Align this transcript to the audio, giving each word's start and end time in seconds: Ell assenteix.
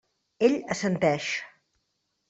Ell 0.47 0.55
assenteix. 0.77 1.31